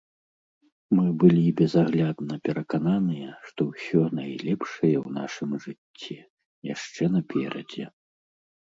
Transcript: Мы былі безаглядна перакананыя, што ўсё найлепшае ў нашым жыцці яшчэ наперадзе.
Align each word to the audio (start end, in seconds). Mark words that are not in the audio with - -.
Мы 0.99 1.03
былі 1.23 1.43
безаглядна 1.59 2.33
перакананыя, 2.49 3.29
што 3.51 3.61
ўсё 3.71 4.01
найлепшае 4.21 4.93
ў 5.05 5.07
нашым 5.21 5.49
жыцці 5.69 6.15
яшчэ 6.75 7.03
наперадзе. 7.21 7.85